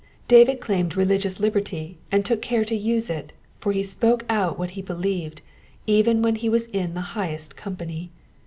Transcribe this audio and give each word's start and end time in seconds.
David 0.27 0.59
claimed 0.59 0.97
religious 0.97 1.39
liberty, 1.39 1.99
and 2.11 2.25
took 2.25 2.41
care 2.41 2.65
to 2.65 2.73
use 2.73 3.07
it, 3.07 3.33
for 3.59 3.71
he 3.71 3.83
spoke 3.83 4.25
out 4.29 4.57
what 4.57 4.71
he 4.71 4.81
believed, 4.81 5.43
even 5.85 6.23
when 6.23 6.37
he 6.37 6.49
was 6.49 6.63
in 6.73 6.95
the 6.95 7.01
highest 7.13 7.55
company. 7.55 8.09